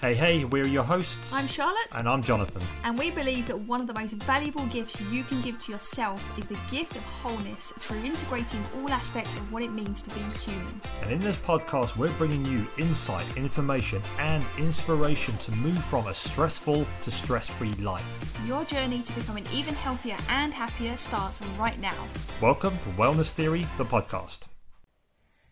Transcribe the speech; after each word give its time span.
Hey, 0.00 0.14
hey, 0.14 0.44
we're 0.46 0.64
your 0.66 0.82
hosts. 0.82 1.30
I'm 1.30 1.46
Charlotte, 1.46 1.94
And 1.94 2.08
I'm 2.08 2.22
Jonathan. 2.22 2.62
and 2.84 2.98
we 2.98 3.10
believe 3.10 3.46
that 3.48 3.58
one 3.60 3.82
of 3.82 3.86
the 3.86 3.92
most 3.92 4.14
valuable 4.14 4.64
gifts 4.66 4.98
you 5.12 5.22
can 5.24 5.42
give 5.42 5.58
to 5.58 5.72
yourself 5.72 6.22
is 6.38 6.46
the 6.46 6.58
gift 6.70 6.96
of 6.96 7.02
wholeness 7.02 7.70
through 7.78 7.98
integrating 8.02 8.64
all 8.76 8.88
aspects 8.88 9.36
of 9.36 9.52
what 9.52 9.62
it 9.62 9.70
means 9.72 10.00
to 10.02 10.10
be 10.10 10.20
human. 10.42 10.80
And 11.02 11.12
in 11.12 11.20
this 11.20 11.36
podcast, 11.36 11.96
we're 11.98 12.12
bringing 12.16 12.46
you 12.46 12.66
insight, 12.78 13.26
information, 13.36 14.00
and 14.18 14.42
inspiration 14.58 15.36
to 15.36 15.52
move 15.56 15.84
from 15.84 16.06
a 16.06 16.14
stressful 16.14 16.86
to 17.02 17.10
stress 17.10 17.48
free 17.50 17.74
life. 17.74 18.06
Your 18.46 18.64
journey 18.64 19.02
to 19.02 19.12
becoming 19.12 19.44
even 19.52 19.74
healthier 19.74 20.16
and 20.30 20.54
happier 20.54 20.96
starts 20.96 21.40
right 21.58 21.78
now. 21.78 22.06
Welcome 22.40 22.78
to 22.78 22.88
Wellness 23.00 23.32
Theory, 23.32 23.66
the 23.76 23.84
podcast. 23.84 24.49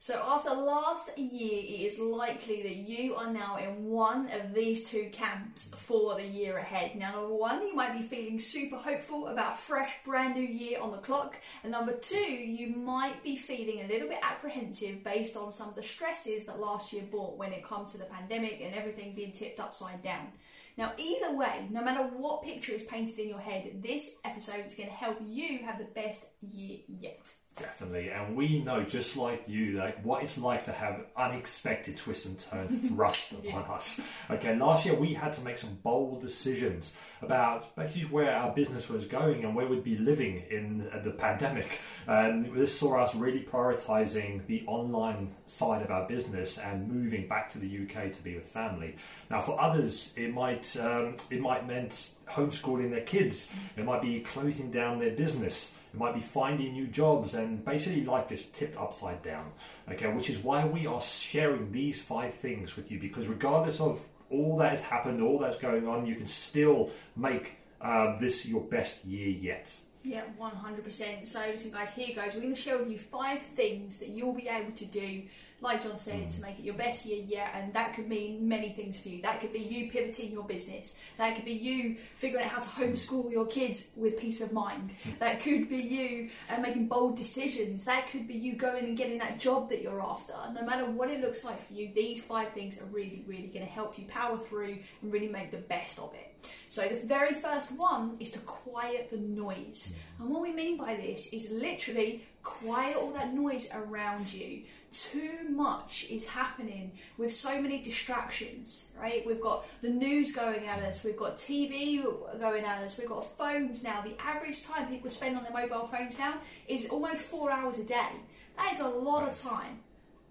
So, 0.08 0.22
after 0.26 0.54
last 0.54 1.10
year, 1.18 1.58
it 1.58 1.80
is 1.82 1.98
likely 1.98 2.62
that 2.62 2.76
you 2.76 3.14
are 3.16 3.30
now 3.30 3.58
in 3.58 3.90
one 3.90 4.30
of 4.30 4.54
these 4.54 4.88
two 4.88 5.10
camps 5.12 5.70
for 5.76 6.14
the 6.14 6.24
year 6.26 6.56
ahead. 6.56 6.96
Now, 6.96 7.12
number 7.12 7.34
one, 7.34 7.60
you 7.60 7.76
might 7.76 7.92
be 7.92 8.06
feeling 8.06 8.40
super 8.40 8.76
hopeful 8.76 9.28
about 9.28 9.60
fresh, 9.60 9.92
brand 10.06 10.34
new 10.34 10.46
year 10.46 10.80
on 10.80 10.92
the 10.92 10.96
clock. 10.96 11.36
And 11.62 11.72
number 11.72 11.92
two, 11.92 12.16
you 12.16 12.74
might 12.74 13.22
be 13.22 13.36
feeling 13.36 13.82
a 13.82 13.86
little 13.86 14.08
bit 14.08 14.20
apprehensive 14.22 15.04
based 15.04 15.36
on 15.36 15.52
some 15.52 15.68
of 15.68 15.74
the 15.74 15.82
stresses 15.82 16.46
that 16.46 16.58
last 16.58 16.90
year 16.90 17.02
brought 17.10 17.36
when 17.36 17.52
it 17.52 17.62
comes 17.62 17.92
to 17.92 17.98
the 17.98 18.06
pandemic 18.06 18.62
and 18.64 18.74
everything 18.74 19.14
being 19.14 19.32
tipped 19.32 19.60
upside 19.60 20.02
down. 20.02 20.28
Now, 20.78 20.92
either 20.96 21.36
way, 21.36 21.66
no 21.70 21.82
matter 21.82 22.04
what 22.04 22.44
picture 22.44 22.70
is 22.72 22.84
painted 22.84 23.18
in 23.18 23.28
your 23.28 23.40
head, 23.40 23.82
this 23.82 24.14
episode 24.24 24.64
is 24.64 24.76
going 24.76 24.88
to 24.88 24.94
help 24.94 25.18
you 25.26 25.58
have 25.64 25.76
the 25.76 25.86
best 25.86 26.26
year 26.40 26.78
yet. 26.86 27.28
Definitely, 27.58 28.10
and 28.10 28.36
we 28.36 28.60
know 28.60 28.84
just 28.84 29.16
like 29.16 29.42
you, 29.48 29.72
like 29.72 30.00
what 30.04 30.22
it's 30.22 30.38
like 30.38 30.64
to 30.66 30.72
have 30.72 31.06
unexpected 31.16 31.96
twists 31.96 32.26
and 32.26 32.38
turns 32.38 32.88
thrust 32.94 33.32
upon 33.32 33.64
us. 33.64 34.00
Okay, 34.30 34.54
last 34.56 34.86
year 34.86 34.94
we 34.94 35.12
had 35.12 35.32
to 35.32 35.40
make 35.40 35.58
some 35.58 35.76
bold 35.82 36.20
decisions 36.20 36.96
about 37.20 37.74
basically 37.74 38.02
where 38.02 38.32
our 38.32 38.54
business 38.54 38.88
was 38.88 39.06
going 39.06 39.44
and 39.44 39.56
where 39.56 39.66
we'd 39.66 39.82
be 39.82 39.98
living 39.98 40.44
in 40.50 40.88
the 41.02 41.10
pandemic, 41.10 41.80
and 42.06 42.54
this 42.54 42.78
saw 42.78 43.02
us 43.02 43.12
really 43.16 43.42
prioritizing 43.42 44.46
the 44.46 44.62
online 44.68 45.34
side 45.46 45.82
of 45.82 45.90
our 45.90 46.06
business 46.06 46.58
and 46.58 46.86
moving 46.88 47.26
back 47.26 47.50
to 47.50 47.58
the 47.58 47.66
UK 47.66 48.12
to 48.12 48.22
be 48.22 48.36
with 48.36 48.44
family. 48.44 48.94
Now, 49.30 49.40
for 49.40 49.60
others, 49.60 50.12
it 50.16 50.32
might 50.32 50.64
um, 50.76 51.16
it 51.30 51.40
might 51.40 51.66
meant 51.66 52.10
homeschooling 52.26 52.90
their 52.90 53.02
kids. 53.02 53.52
It 53.76 53.84
might 53.84 54.02
be 54.02 54.20
closing 54.20 54.70
down 54.70 54.98
their 54.98 55.12
business. 55.12 55.74
It 55.92 55.98
might 55.98 56.14
be 56.14 56.20
finding 56.20 56.72
new 56.72 56.86
jobs 56.86 57.34
and 57.34 57.64
basically 57.64 58.04
life 58.04 58.28
just 58.28 58.52
tipped 58.52 58.76
upside 58.76 59.22
down. 59.22 59.50
Okay, 59.90 60.12
which 60.12 60.28
is 60.28 60.38
why 60.38 60.66
we 60.66 60.86
are 60.86 61.00
sharing 61.00 61.72
these 61.72 62.00
five 62.00 62.34
things 62.34 62.76
with 62.76 62.90
you 62.90 62.98
because 62.98 63.26
regardless 63.26 63.80
of 63.80 64.00
all 64.30 64.58
that 64.58 64.70
has 64.70 64.82
happened, 64.82 65.22
all 65.22 65.38
that's 65.38 65.56
going 65.56 65.88
on, 65.88 66.04
you 66.06 66.14
can 66.14 66.26
still 66.26 66.90
make 67.16 67.56
uh, 67.80 68.18
this 68.18 68.44
your 68.46 68.60
best 68.60 69.04
year 69.04 69.28
yet. 69.28 69.74
Yeah, 70.02 70.22
100%. 70.40 71.26
So, 71.26 71.40
listen, 71.50 71.70
guys, 71.70 71.92
here 71.92 72.14
goes. 72.14 72.34
We're 72.34 72.42
going 72.42 72.54
to 72.54 72.60
share 72.60 72.78
with 72.78 72.90
you 72.90 72.98
five 72.98 73.42
things 73.42 73.98
that 73.98 74.08
you'll 74.08 74.34
be 74.34 74.48
able 74.48 74.72
to 74.72 74.84
do, 74.84 75.22
like 75.60 75.82
John 75.82 75.96
said, 75.96 76.30
to 76.30 76.40
make 76.40 76.58
it 76.58 76.64
your 76.64 76.74
best 76.74 77.04
year 77.04 77.22
yet. 77.26 77.50
And 77.54 77.72
that 77.74 77.94
could 77.94 78.08
mean 78.08 78.48
many 78.48 78.70
things 78.70 78.98
for 79.00 79.08
you. 79.08 79.22
That 79.22 79.40
could 79.40 79.52
be 79.52 79.60
you 79.60 79.90
pivoting 79.90 80.30
your 80.30 80.44
business. 80.44 80.96
That 81.16 81.34
could 81.34 81.44
be 81.44 81.52
you 81.52 81.96
figuring 82.16 82.44
out 82.44 82.52
how 82.52 82.62
to 82.62 82.68
homeschool 82.68 83.30
your 83.30 83.46
kids 83.46 83.90
with 83.96 84.18
peace 84.18 84.40
of 84.40 84.52
mind. 84.52 84.90
That 85.18 85.42
could 85.42 85.68
be 85.68 85.78
you 85.78 86.30
uh, 86.52 86.60
making 86.60 86.86
bold 86.86 87.16
decisions. 87.16 87.84
That 87.84 88.08
could 88.08 88.28
be 88.28 88.34
you 88.34 88.54
going 88.54 88.84
and 88.84 88.96
getting 88.96 89.18
that 89.18 89.38
job 89.38 89.68
that 89.70 89.82
you're 89.82 90.02
after. 90.02 90.34
No 90.52 90.64
matter 90.64 90.84
what 90.86 91.10
it 91.10 91.20
looks 91.20 91.44
like 91.44 91.66
for 91.66 91.72
you, 91.72 91.90
these 91.94 92.22
five 92.22 92.52
things 92.52 92.80
are 92.80 92.86
really, 92.86 93.24
really 93.26 93.48
going 93.48 93.66
to 93.66 93.72
help 93.72 93.98
you 93.98 94.04
power 94.06 94.38
through 94.38 94.78
and 95.02 95.12
really 95.12 95.28
make 95.28 95.50
the 95.50 95.58
best 95.58 95.98
of 95.98 96.14
it. 96.14 96.36
So 96.68 96.86
the 96.86 97.06
very 97.06 97.34
first 97.34 97.76
one 97.76 98.16
is 98.20 98.30
to 98.32 98.38
quiet 98.40 99.10
the 99.10 99.16
noise. 99.16 99.96
And 100.18 100.28
what 100.28 100.42
we 100.42 100.52
mean 100.52 100.76
by 100.76 100.94
this 100.94 101.32
is 101.32 101.50
literally 101.50 102.24
quiet 102.48 102.96
all 102.96 103.12
that 103.12 103.32
noise 103.32 103.68
around 103.72 104.32
you. 104.32 104.62
Too 104.92 105.48
much 105.50 106.06
is 106.10 106.26
happening 106.26 106.92
with 107.18 107.32
so 107.32 107.60
many 107.60 107.82
distractions, 107.82 108.88
right? 108.98 109.24
We've 109.26 109.40
got 109.40 109.66
the 109.82 109.90
news 109.90 110.34
going 110.34 110.66
at 110.66 110.82
us, 110.82 111.04
we've 111.04 111.16
got 111.16 111.36
TV 111.36 112.02
going 112.40 112.64
at 112.64 112.82
us, 112.82 112.98
we've 112.98 113.08
got 113.08 113.36
phones 113.36 113.84
now. 113.84 114.00
The 114.00 114.20
average 114.20 114.64
time 114.64 114.88
people 114.88 115.10
spend 115.10 115.36
on 115.36 115.44
their 115.44 115.52
mobile 115.52 115.86
phones 115.86 116.18
now 116.18 116.38
is 116.66 116.88
almost 116.88 117.22
four 117.24 117.50
hours 117.50 117.78
a 117.78 117.84
day. 117.84 118.12
That 118.56 118.72
is 118.72 118.80
a 118.80 118.88
lot 118.88 119.28
of 119.28 119.38
time 119.38 119.80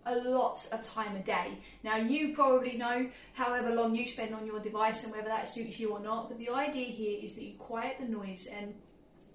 a 0.08 0.16
lot 0.30 0.66
of 0.72 0.84
time 0.84 1.16
a 1.16 1.20
day. 1.20 1.58
Now, 1.84 1.98
you 1.98 2.34
probably 2.34 2.78
know 2.78 3.10
however 3.34 3.76
long 3.76 3.96
you 3.96 4.08
spend 4.08 4.34
on 4.34 4.46
your 4.46 4.60
device 4.60 5.04
and 5.04 5.12
whether 5.12 5.28
that 5.28 5.50
suits 5.50 5.80
you 5.80 5.92
or 5.92 6.00
not, 6.00 6.30
but 6.30 6.40
the 6.40 6.50
idea 6.50 6.86
here 6.86 7.20
is 7.22 7.36
that 7.36 7.44
you 7.44 7.54
quiet 7.58 7.98
the 8.00 8.08
noise 8.08 8.48
and 8.48 8.74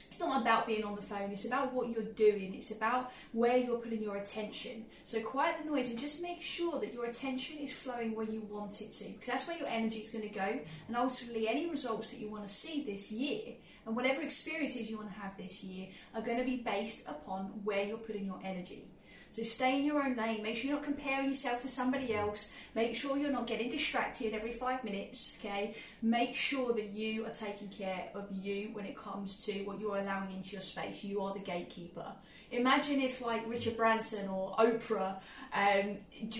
it's 0.08 0.20
not 0.20 0.42
about 0.42 0.66
being 0.66 0.84
on 0.84 0.94
the 0.94 1.02
phone, 1.02 1.30
it's 1.30 1.44
about 1.44 1.72
what 1.72 1.88
you're 1.88 2.02
doing, 2.02 2.54
it's 2.54 2.70
about 2.70 3.12
where 3.32 3.56
you're 3.56 3.78
putting 3.78 4.02
your 4.02 4.16
attention. 4.16 4.84
So, 5.04 5.20
quiet 5.20 5.56
the 5.62 5.70
noise 5.70 5.90
and 5.90 5.98
just 5.98 6.22
make 6.22 6.42
sure 6.42 6.80
that 6.80 6.92
your 6.92 7.06
attention 7.06 7.58
is 7.58 7.72
flowing 7.72 8.14
where 8.14 8.26
you 8.26 8.42
want 8.50 8.80
it 8.80 8.92
to, 8.94 9.04
because 9.04 9.26
that's 9.26 9.48
where 9.48 9.58
your 9.58 9.68
energy 9.68 9.98
is 9.98 10.10
going 10.10 10.28
to 10.28 10.34
go, 10.34 10.60
and 10.88 10.96
ultimately, 10.96 11.48
any 11.48 11.70
results 11.70 12.10
that 12.10 12.18
you 12.18 12.30
want 12.30 12.46
to 12.46 12.52
see 12.52 12.84
this 12.84 13.10
year 13.10 13.54
and 13.86 13.96
whatever 13.96 14.22
experiences 14.22 14.90
you 14.90 14.96
want 14.96 15.12
to 15.12 15.18
have 15.18 15.36
this 15.36 15.64
year 15.64 15.88
are 16.14 16.22
going 16.22 16.38
to 16.38 16.44
be 16.44 16.58
based 16.58 17.06
upon 17.08 17.46
where 17.64 17.84
you're 17.84 17.98
putting 17.98 18.26
your 18.26 18.40
energy. 18.44 18.86
So 19.32 19.42
stay 19.42 19.78
in 19.78 19.86
your 19.86 20.02
own 20.02 20.14
lane. 20.14 20.42
Make 20.42 20.58
sure 20.58 20.66
you're 20.66 20.74
not 20.74 20.84
comparing 20.84 21.30
yourself 21.30 21.62
to 21.62 21.68
somebody 21.70 22.14
else. 22.14 22.52
Make 22.74 22.94
sure 22.94 23.16
you're 23.16 23.32
not 23.32 23.46
getting 23.46 23.70
distracted 23.70 24.34
every 24.34 24.52
five 24.52 24.84
minutes. 24.84 25.38
Okay. 25.40 25.74
Make 26.02 26.36
sure 26.36 26.74
that 26.74 26.90
you 26.90 27.24
are 27.24 27.30
taking 27.30 27.68
care 27.68 28.10
of 28.14 28.26
you 28.30 28.68
when 28.74 28.84
it 28.84 28.94
comes 28.94 29.42
to 29.46 29.64
what 29.64 29.80
you're 29.80 29.96
allowing 29.96 30.32
into 30.32 30.50
your 30.50 30.60
space. 30.60 31.02
You 31.02 31.22
are 31.22 31.32
the 31.32 31.40
gatekeeper. 31.40 32.12
Imagine 32.50 33.00
if 33.00 33.22
like 33.22 33.48
Richard 33.48 33.78
Branson 33.78 34.28
or 34.28 34.54
Oprah 34.56 35.16
um, 35.54 35.96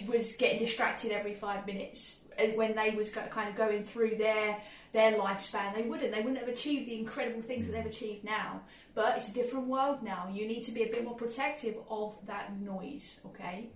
was 0.07 0.37
getting 0.37 0.59
distracted 0.59 1.13
every 1.13 1.35
five 1.35 1.67
minutes 1.67 2.19
Uh, 2.39 2.47
when 2.55 2.75
they 2.75 2.91
was 2.91 3.11
kind 3.11 3.49
of 3.49 3.57
going 3.57 3.85
through 3.85 4.17
their 4.17 4.61
their 4.93 5.13
lifespan. 5.13 5.75
They 5.75 5.83
wouldn't. 5.83 6.13
They 6.13 6.21
wouldn't 6.21 6.39
have 6.39 6.49
achieved 6.49 6.89
the 6.89 6.99
incredible 6.99 7.43
things 7.43 7.67
that 7.67 7.73
they've 7.73 7.85
mm. 7.85 7.97
achieved 7.97 8.25
now. 8.25 8.61
But 8.95 9.17
it's 9.17 9.31
a 9.31 9.35
different 9.35 9.67
world 9.67 10.03
now. 10.03 10.31
You 10.33 10.47
need 10.47 10.63
to 10.65 10.73
be 10.73 10.83
a 10.83 10.89
bit 10.89 11.05
more 11.05 11.15
protective 11.15 11.77
of 11.89 12.15
that 12.27 12.61
noise. 12.61 13.21
Okay. 13.27 13.71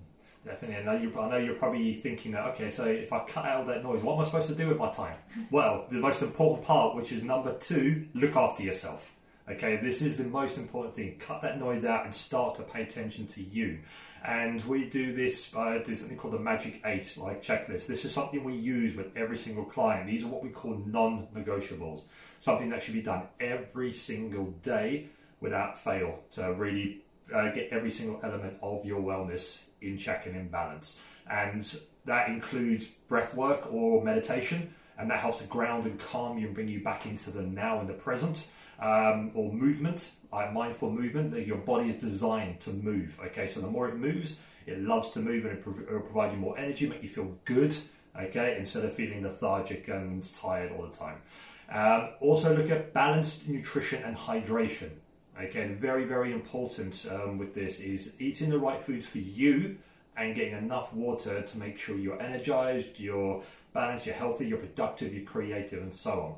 Definitely. 0.44 0.76
I 0.76 0.82
know, 0.84 1.02
you, 1.02 1.20
I 1.20 1.28
know 1.28 1.36
you're 1.38 1.56
probably 1.56 1.94
thinking 1.94 2.30
that, 2.32 2.46
okay, 2.50 2.70
so 2.70 2.84
if 2.84 3.12
I 3.12 3.24
cut 3.24 3.46
out 3.46 3.66
that 3.66 3.82
noise, 3.82 4.00
what 4.02 4.14
am 4.14 4.20
I 4.20 4.24
supposed 4.24 4.46
to 4.46 4.54
do 4.54 4.68
with 4.68 4.78
my 4.78 4.92
time? 4.92 5.16
well, 5.50 5.86
the 5.90 5.98
most 5.98 6.22
important 6.22 6.64
part, 6.64 6.94
which 6.94 7.10
is 7.10 7.24
number 7.24 7.52
two, 7.58 8.06
look 8.14 8.36
after 8.36 8.62
yourself. 8.62 9.15
Okay, 9.48 9.76
this 9.76 10.02
is 10.02 10.18
the 10.18 10.24
most 10.24 10.58
important 10.58 10.96
thing. 10.96 11.16
Cut 11.20 11.40
that 11.42 11.60
noise 11.60 11.84
out 11.84 12.04
and 12.04 12.12
start 12.12 12.56
to 12.56 12.62
pay 12.62 12.82
attention 12.82 13.28
to 13.28 13.42
you. 13.44 13.78
And 14.24 14.60
we 14.64 14.90
do 14.90 15.14
this 15.14 15.46
by 15.46 15.78
do 15.78 15.94
something 15.94 16.16
called 16.16 16.34
the 16.34 16.40
Magic 16.40 16.80
Eight, 16.84 17.16
like 17.16 17.44
checklist. 17.44 17.86
This 17.86 18.04
is 18.04 18.10
something 18.10 18.42
we 18.42 18.54
use 18.54 18.96
with 18.96 19.16
every 19.16 19.36
single 19.36 19.64
client. 19.64 20.08
These 20.08 20.24
are 20.24 20.26
what 20.26 20.42
we 20.42 20.48
call 20.48 20.82
non-negotiables. 20.84 22.02
Something 22.40 22.70
that 22.70 22.82
should 22.82 22.94
be 22.94 23.02
done 23.02 23.22
every 23.38 23.92
single 23.92 24.46
day 24.64 25.06
without 25.40 25.78
fail 25.78 26.18
to 26.32 26.52
really 26.54 27.04
uh, 27.32 27.50
get 27.50 27.68
every 27.70 27.92
single 27.92 28.18
element 28.24 28.56
of 28.62 28.84
your 28.84 29.00
wellness 29.00 29.62
in 29.80 29.96
check 29.96 30.26
and 30.26 30.34
in 30.34 30.48
balance. 30.48 31.00
And 31.30 31.62
that 32.04 32.28
includes 32.28 32.86
breath 32.86 33.32
work 33.36 33.72
or 33.72 34.02
meditation, 34.02 34.74
and 34.98 35.10
that 35.10 35.20
helps 35.20 35.38
to 35.38 35.44
ground 35.44 35.84
and 35.86 35.98
calm 35.98 36.38
you 36.38 36.46
and 36.46 36.54
bring 36.54 36.68
you 36.68 36.80
back 36.80 37.06
into 37.06 37.30
the 37.30 37.42
now 37.42 37.80
and 37.80 37.88
the 37.88 37.94
present. 37.94 38.48
Um, 38.78 39.30
or 39.32 39.50
movement, 39.54 40.12
like 40.30 40.52
mindful 40.52 40.90
movement, 40.90 41.30
that 41.30 41.46
your 41.46 41.56
body 41.56 41.88
is 41.88 41.96
designed 41.96 42.60
to 42.60 42.70
move. 42.70 43.18
Okay, 43.24 43.46
so 43.46 43.62
the 43.62 43.66
more 43.66 43.88
it 43.88 43.96
moves, 43.96 44.38
it 44.66 44.82
loves 44.82 45.10
to 45.12 45.20
move 45.20 45.46
and 45.46 45.58
it 45.58 45.66
will 45.66 46.00
provide 46.00 46.32
you 46.32 46.38
more 46.38 46.58
energy, 46.58 46.86
make 46.86 47.02
you 47.02 47.08
feel 47.08 47.34
good. 47.46 47.74
Okay, 48.20 48.56
instead 48.58 48.84
of 48.84 48.92
feeling 48.92 49.22
lethargic 49.22 49.88
and 49.88 50.22
tired 50.34 50.72
all 50.72 50.86
the 50.86 50.94
time. 50.94 51.16
Um, 51.70 52.10
also, 52.20 52.54
look 52.54 52.70
at 52.70 52.92
balanced 52.92 53.48
nutrition 53.48 54.02
and 54.04 54.16
hydration. 54.16 54.90
Okay, 55.40 55.68
very, 55.68 56.04
very 56.04 56.32
important 56.32 57.06
um, 57.10 57.38
with 57.38 57.54
this 57.54 57.80
is 57.80 58.14
eating 58.18 58.50
the 58.50 58.58
right 58.58 58.80
foods 58.80 59.06
for 59.06 59.18
you 59.18 59.76
and 60.16 60.34
getting 60.34 60.56
enough 60.56 60.92
water 60.92 61.42
to 61.42 61.58
make 61.58 61.78
sure 61.78 61.96
you're 61.96 62.20
energized, 62.20 62.98
you're 62.98 63.42
balanced, 63.72 64.06
you're 64.06 64.14
healthy, 64.14 64.46
you're 64.46 64.58
productive, 64.58 65.14
you're 65.14 65.24
creative, 65.24 65.82
and 65.82 65.94
so 65.94 66.10
on. 66.12 66.34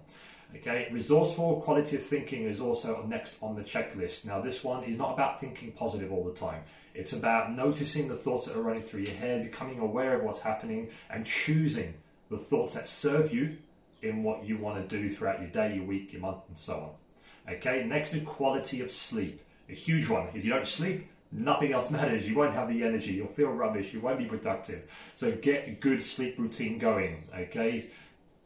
Okay, 0.56 0.88
resourceful 0.90 1.60
quality 1.60 1.96
of 1.96 2.02
thinking 2.02 2.44
is 2.44 2.60
also 2.60 3.04
next 3.06 3.34
on 3.42 3.54
the 3.54 3.62
checklist. 3.62 4.24
Now, 4.24 4.40
this 4.40 4.64
one 4.64 4.82
is 4.84 4.96
not 4.96 5.12
about 5.12 5.40
thinking 5.40 5.72
positive 5.72 6.10
all 6.10 6.24
the 6.24 6.32
time. 6.32 6.62
It's 6.94 7.12
about 7.12 7.52
noticing 7.52 8.08
the 8.08 8.16
thoughts 8.16 8.46
that 8.46 8.56
are 8.56 8.62
running 8.62 8.82
through 8.82 9.02
your 9.02 9.14
head, 9.14 9.44
becoming 9.44 9.78
aware 9.78 10.16
of 10.16 10.24
what's 10.24 10.40
happening, 10.40 10.88
and 11.10 11.26
choosing 11.26 11.94
the 12.30 12.38
thoughts 12.38 12.74
that 12.74 12.88
serve 12.88 13.32
you 13.32 13.58
in 14.00 14.22
what 14.22 14.44
you 14.44 14.56
want 14.56 14.88
to 14.88 14.96
do 14.96 15.10
throughout 15.10 15.40
your 15.40 15.50
day, 15.50 15.74
your 15.76 15.84
week, 15.84 16.12
your 16.12 16.22
month, 16.22 16.42
and 16.48 16.56
so 16.56 16.74
on. 17.46 17.54
Okay, 17.54 17.84
next 17.84 18.14
is 18.14 18.22
quality 18.24 18.80
of 18.80 18.90
sleep. 18.90 19.42
A 19.68 19.74
huge 19.74 20.08
one. 20.08 20.28
If 20.34 20.44
you 20.44 20.50
don't 20.50 20.66
sleep, 20.66 21.08
nothing 21.32 21.72
else 21.72 21.90
matters. 21.90 22.28
You 22.28 22.36
won't 22.36 22.54
have 22.54 22.68
the 22.68 22.84
energy. 22.84 23.12
You'll 23.12 23.28
feel 23.28 23.50
rubbish. 23.50 23.92
You 23.92 24.00
won't 24.00 24.18
be 24.18 24.26
productive. 24.26 24.90
So 25.14 25.32
get 25.32 25.68
a 25.68 25.72
good 25.72 26.02
sleep 26.02 26.38
routine 26.38 26.78
going. 26.78 27.24
Okay, 27.36 27.86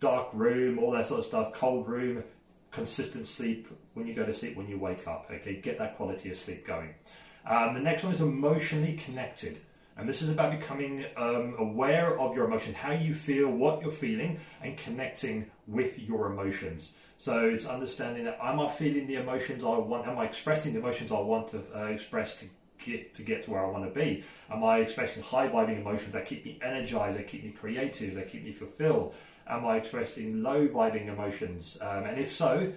dark 0.01 0.29
room, 0.33 0.79
all 0.79 0.91
that 0.93 1.07
sort 1.07 1.21
of 1.21 1.27
stuff, 1.27 1.53
cold 1.53 1.89
room, 1.89 2.25
consistent 2.71 3.27
sleep 3.27 3.69
when 3.95 4.07
you 4.07 4.15
go 4.15 4.25
to 4.25 4.33
sleep, 4.33 4.57
when 4.57 4.69
you 4.69 4.79
wake 4.79 5.07
up. 5.07 5.31
Okay, 5.31 5.57
get 5.57 5.79
that 5.79 5.97
quality 5.97 6.31
of 6.31 6.37
sleep 6.37 6.67
going. 6.67 6.95
Um, 7.47 7.75
the 7.75 7.81
next 7.81 8.05
one 8.05 8.13
is 8.13 8.21
emotionally 8.21 8.95
connected. 8.95 9.61
And 9.97 10.09
this 10.09 10.23
is 10.23 10.31
about 10.31 10.59
becoming 10.59 11.05
um, 11.17 11.55
aware 11.59 12.19
of 12.19 12.35
your 12.35 12.47
emotions, 12.47 12.75
how 12.75 12.93
you 12.93 13.15
feel, 13.15 13.51
what 13.51 13.83
you're 13.83 13.93
feeling, 13.93 14.41
and 14.63 14.77
connecting 14.79 15.51
with 15.67 15.99
your 15.99 16.33
emotions. 16.33 16.93
So 17.19 17.41
it's 17.41 17.67
understanding 17.67 18.25
that 18.25 18.39
am 18.43 18.59
I 18.59 18.69
feeling 18.69 19.07
the 19.07 19.17
emotions 19.17 19.63
I 19.63 19.77
want? 19.79 20.09
Am 20.09 20.19
I 20.19 20.25
expressing 20.25 20.73
the 20.73 20.81
emotions 20.81 21.13
I 21.13 21.21
want 21.21 21.49
to 21.49 21.63
uh, 21.77 21.85
express 21.85 22.41
to 22.41 22.47
get 22.85 23.15
to 23.15 23.23
get 23.23 23.43
to 23.45 23.51
where 23.51 23.65
I 23.65 23.69
want 23.69 23.85
to 23.85 24.01
be? 24.01 24.25
Am 24.51 24.65
I 24.65 24.79
expressing 24.79 25.23
high 25.23 25.49
vibing 25.49 25.81
emotions 25.81 26.13
that 26.13 26.27
keep 26.27 26.45
me 26.45 26.59
energized, 26.63 27.19
that 27.19 27.29
keep 27.29 27.45
me 27.45 27.51
creative, 27.51 28.15
that 28.15 28.29
keep 28.29 28.45
me 28.45 28.53
fulfilled? 28.53 29.15
Am 29.47 29.67
I 29.67 29.77
expressing 29.77 30.43
low 30.43 30.69
vibing 30.69 31.09
emotions? 31.09 31.79
Um, 31.81 32.05
and 32.05 32.19
if 32.19 32.31
so, 32.31 32.73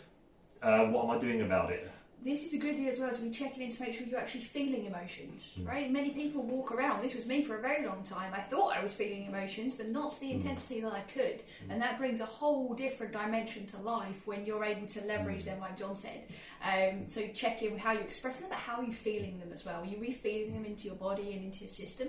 uh, 0.62 0.86
what 0.86 1.06
am 1.06 1.12
I 1.12 1.20
doing 1.20 1.42
about 1.42 1.72
it? 1.72 1.92
This 2.26 2.44
is 2.44 2.56
a 2.56 2.58
good 2.58 2.76
deal 2.76 2.90
as 2.90 3.00
well 3.00 3.14
to 3.14 3.22
be 3.22 3.30
checking 3.30 3.62
in 3.62 3.72
to 3.72 3.84
make 3.84 3.94
sure 3.94 4.08
you're 4.08 4.20
actually 4.20 4.42
feeling 4.42 4.86
emotions, 4.86 5.56
mm. 5.60 5.68
right? 5.68 5.92
Many 5.92 6.10
people 6.10 6.42
walk 6.42 6.72
around. 6.72 7.04
This 7.04 7.16
was 7.16 7.28
me 7.28 7.44
for 7.44 7.56
a 7.56 7.62
very 7.62 7.86
long 7.86 8.04
time. 8.04 8.34
I 8.34 8.42
thought 8.42 8.76
I 8.76 8.82
was 8.82 8.96
feeling 8.96 9.26
emotions, 9.26 9.76
but 9.76 9.90
not 9.90 10.12
to 10.14 10.20
the 10.20 10.32
mm. 10.32 10.34
intensity 10.34 10.82
that 10.82 10.92
I 10.92 11.02
could, 11.02 11.38
mm. 11.38 11.70
and 11.70 11.80
that 11.84 12.00
brings 12.00 12.22
a 12.22 12.26
whole 12.26 12.74
different 12.74 13.14
dimension 13.14 13.68
to 13.68 13.78
life 13.78 14.26
when 14.26 14.44
you're 14.44 14.66
able 14.66 14.88
to 14.88 15.06
leverage 15.06 15.44
mm. 15.44 15.46
them, 15.46 15.60
like 15.60 15.78
John 15.78 15.96
said. 15.96 16.24
Um, 16.64 17.08
so 17.08 17.28
check 17.36 17.62
in 17.62 17.74
with 17.74 17.82
how 17.82 17.92
you 17.92 18.00
express 18.00 18.40
them, 18.40 18.50
but 18.50 18.58
how 18.58 18.78
are 18.78 18.84
you 18.84 18.94
feeling 18.94 19.40
them 19.40 19.50
as 19.54 19.64
well? 19.64 19.84
Are 19.84 19.86
you 19.86 19.98
re-feeling 20.00 20.54
them 20.54 20.66
into 20.66 20.88
your 20.88 20.96
body 20.96 21.34
and 21.34 21.44
into 21.44 21.60
your 21.60 21.70
system? 21.70 22.08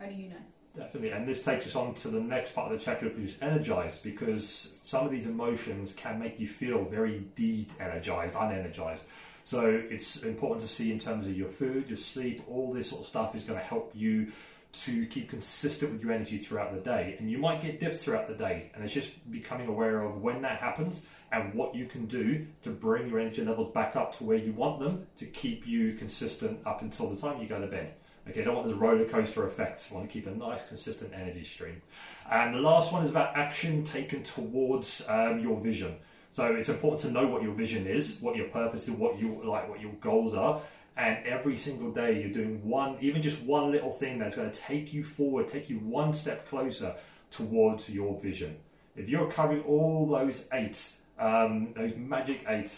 Only 0.00 0.14
you 0.14 0.28
know. 0.28 0.36
Definitely, 0.76 1.10
and 1.10 1.26
this 1.26 1.42
takes 1.42 1.66
us 1.66 1.76
on 1.76 1.94
to 1.94 2.08
the 2.08 2.20
next 2.20 2.52
part 2.52 2.72
of 2.72 2.78
the 2.78 2.84
checklist, 2.84 3.16
which 3.16 3.30
is 3.30 3.36
energized, 3.40 4.02
because 4.02 4.72
some 4.82 5.06
of 5.06 5.12
these 5.12 5.28
emotions 5.28 5.92
can 5.96 6.18
make 6.18 6.40
you 6.40 6.48
feel 6.48 6.84
very 6.84 7.20
de-energized, 7.36 8.34
unenergized. 8.34 9.02
So 9.44 9.66
it's 9.88 10.24
important 10.24 10.62
to 10.62 10.68
see 10.68 10.90
in 10.90 10.98
terms 10.98 11.28
of 11.28 11.36
your 11.36 11.48
food, 11.48 11.88
your 11.88 11.96
sleep, 11.96 12.42
all 12.48 12.72
this 12.72 12.90
sort 12.90 13.02
of 13.02 13.06
stuff 13.06 13.36
is 13.36 13.44
going 13.44 13.58
to 13.58 13.64
help 13.64 13.92
you 13.94 14.32
to 14.72 15.06
keep 15.06 15.30
consistent 15.30 15.92
with 15.92 16.02
your 16.02 16.10
energy 16.10 16.38
throughout 16.38 16.74
the 16.74 16.80
day. 16.80 17.14
And 17.20 17.30
you 17.30 17.38
might 17.38 17.60
get 17.60 17.78
dips 17.78 18.02
throughout 18.02 18.26
the 18.26 18.34
day, 18.34 18.72
and 18.74 18.82
it's 18.82 18.92
just 18.92 19.30
becoming 19.30 19.68
aware 19.68 20.02
of 20.02 20.20
when 20.22 20.42
that 20.42 20.58
happens 20.58 21.06
and 21.30 21.54
what 21.54 21.76
you 21.76 21.86
can 21.86 22.06
do 22.06 22.46
to 22.62 22.70
bring 22.70 23.08
your 23.08 23.20
energy 23.20 23.44
levels 23.44 23.72
back 23.72 23.94
up 23.94 24.16
to 24.18 24.24
where 24.24 24.38
you 24.38 24.52
want 24.52 24.80
them 24.80 25.06
to 25.18 25.26
keep 25.26 25.68
you 25.68 25.92
consistent 25.94 26.58
up 26.66 26.82
until 26.82 27.08
the 27.10 27.16
time 27.16 27.40
you 27.40 27.46
go 27.46 27.60
to 27.60 27.68
bed. 27.68 27.94
Okay, 28.28 28.42
don't 28.42 28.54
want 28.54 28.66
this 28.66 28.76
roller 28.76 29.04
coaster 29.04 29.46
effect. 29.46 29.86
I 29.90 29.94
want 29.94 30.08
to 30.08 30.12
keep 30.12 30.26
a 30.26 30.30
nice, 30.30 30.66
consistent 30.66 31.12
energy 31.14 31.44
stream. 31.44 31.82
And 32.30 32.54
the 32.54 32.58
last 32.58 32.92
one 32.92 33.04
is 33.04 33.10
about 33.10 33.36
action 33.36 33.84
taken 33.84 34.22
towards 34.22 35.06
um, 35.08 35.40
your 35.40 35.60
vision. 35.60 35.96
So 36.32 36.46
it's 36.46 36.70
important 36.70 37.02
to 37.02 37.10
know 37.10 37.28
what 37.28 37.42
your 37.42 37.52
vision 37.52 37.86
is, 37.86 38.18
what 38.20 38.34
your 38.34 38.48
purpose 38.48 38.88
is, 38.88 38.90
what 38.90 39.20
you 39.20 39.42
like, 39.44 39.68
what 39.68 39.80
your 39.80 39.92
goals 40.00 40.34
are, 40.34 40.60
and 40.96 41.24
every 41.26 41.56
single 41.56 41.92
day 41.92 42.22
you're 42.22 42.32
doing 42.32 42.66
one, 42.66 42.96
even 43.00 43.20
just 43.20 43.42
one 43.42 43.70
little 43.70 43.90
thing 43.90 44.18
that's 44.18 44.36
going 44.36 44.50
to 44.50 44.58
take 44.58 44.92
you 44.92 45.04
forward, 45.04 45.46
take 45.46 45.68
you 45.68 45.78
one 45.80 46.12
step 46.12 46.48
closer 46.48 46.94
towards 47.30 47.90
your 47.90 48.18
vision. 48.20 48.56
If 48.96 49.08
you're 49.08 49.30
covering 49.30 49.62
all 49.62 50.06
those 50.06 50.46
eight, 50.52 50.92
um, 51.18 51.72
those 51.74 51.94
magic 51.96 52.44
eight, 52.48 52.74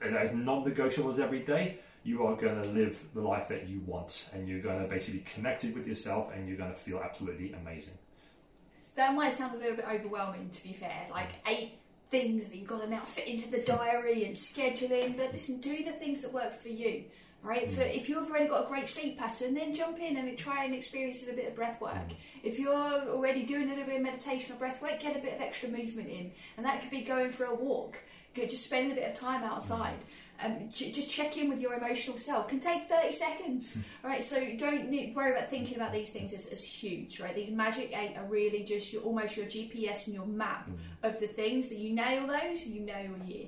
as 0.00 0.32
non-negotiables 0.32 1.18
every 1.18 1.40
day, 1.40 1.78
you 2.06 2.24
are 2.24 2.36
going 2.36 2.62
to 2.62 2.68
live 2.68 3.02
the 3.14 3.20
life 3.20 3.48
that 3.48 3.68
you 3.68 3.80
want 3.80 4.30
and 4.32 4.48
you're 4.48 4.60
going 4.60 4.80
to 4.80 4.88
basically 4.88 5.18
be 5.18 5.24
connected 5.24 5.74
with 5.74 5.88
yourself 5.88 6.32
and 6.32 6.46
you're 6.46 6.56
going 6.56 6.70
to 6.70 6.78
feel 6.78 7.00
absolutely 7.02 7.52
amazing. 7.52 7.94
That 8.94 9.12
might 9.14 9.34
sound 9.34 9.56
a 9.56 9.58
little 9.58 9.74
bit 9.76 9.86
overwhelming, 9.90 10.50
to 10.50 10.62
be 10.62 10.72
fair. 10.72 11.08
Like 11.10 11.28
eight 11.48 11.78
things 12.12 12.46
that 12.46 12.56
you've 12.56 12.68
got 12.68 12.82
to 12.82 12.88
now 12.88 13.02
fit 13.02 13.26
into 13.26 13.50
the 13.50 13.58
diary 13.62 14.24
and 14.24 14.36
scheduling, 14.36 15.16
but 15.16 15.32
listen, 15.32 15.60
do 15.60 15.84
the 15.84 15.90
things 15.90 16.22
that 16.22 16.32
work 16.32 16.54
for 16.54 16.68
you. 16.68 17.04
Right? 17.42 17.70
For, 17.70 17.82
if 17.82 18.08
you've 18.08 18.28
already 18.28 18.48
got 18.48 18.64
a 18.64 18.68
great 18.68 18.88
sleep 18.88 19.18
pattern, 19.18 19.54
then 19.54 19.74
jump 19.74 19.98
in 19.98 20.16
and 20.16 20.38
try 20.38 20.64
and 20.64 20.74
experience 20.74 21.22
a 21.22 21.26
little 21.26 21.36
bit 21.36 21.48
of 21.48 21.54
breath 21.54 21.80
work. 21.80 21.94
Mm. 21.94 22.16
If 22.42 22.58
you're 22.58 22.72
already 23.10 23.44
doing 23.44 23.66
a 23.66 23.70
little 23.70 23.84
bit 23.84 23.96
of 23.96 24.02
meditation 24.02 24.54
or 24.54 24.58
breath 24.58 24.80
work, 24.80 25.00
get 25.00 25.16
a 25.16 25.20
bit 25.20 25.34
of 25.34 25.40
extra 25.40 25.68
movement 25.68 26.08
in. 26.08 26.32
And 26.56 26.64
that 26.66 26.80
could 26.80 26.90
be 26.90 27.02
going 27.02 27.30
for 27.30 27.44
a 27.44 27.54
walk, 27.54 27.98
just 28.34 28.64
spend 28.64 28.92
a 28.92 28.94
bit 28.94 29.10
of 29.10 29.18
time 29.18 29.42
outside 29.42 29.98
um, 30.42 30.68
j- 30.72 30.92
just 30.92 31.10
check 31.10 31.36
in 31.36 31.48
with 31.48 31.60
your 31.60 31.74
emotional 31.74 32.18
self 32.18 32.48
can 32.48 32.60
take 32.60 32.88
30 32.88 33.12
seconds 33.14 33.74
hmm. 33.74 33.80
right 34.02 34.24
so 34.24 34.36
don't 34.58 34.88
need, 34.88 35.14
worry 35.14 35.32
about 35.32 35.50
thinking 35.50 35.76
about 35.76 35.92
these 35.92 36.10
things 36.10 36.32
as, 36.32 36.46
as, 36.46 36.62
huge 36.62 37.20
right 37.20 37.34
these 37.34 37.50
magic 37.50 37.96
eight 37.96 38.16
are 38.16 38.24
really 38.26 38.62
just 38.64 38.92
your 38.92 39.02
almost 39.02 39.36
your 39.36 39.46
gps 39.46 40.06
and 40.06 40.14
your 40.14 40.26
map 40.26 40.68
mm. 40.68 41.08
of 41.08 41.18
the 41.20 41.26
things 41.26 41.68
that 41.68 41.78
you 41.78 41.94
nail 41.94 42.26
those 42.26 42.66
you 42.66 42.80
nail 42.80 43.10
a 43.22 43.24
year 43.24 43.46